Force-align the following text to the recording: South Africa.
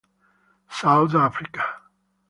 South 0.67 1.13
Africa. 1.13 1.61